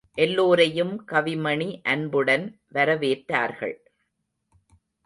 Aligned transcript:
எல்லோரையும் 0.17 1.05
கவிமணி 1.05 1.79
அன்புடன் 1.83 2.47
வரவேற்றார்கள். 2.73 3.77